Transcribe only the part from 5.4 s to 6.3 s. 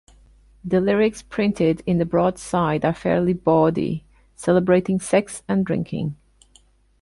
and drinking.